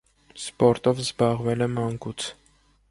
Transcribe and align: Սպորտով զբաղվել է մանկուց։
Սպորտով 0.43 1.03
զբաղվել 1.03 1.63
է 1.67 1.69
մանկուց։ 1.79 2.31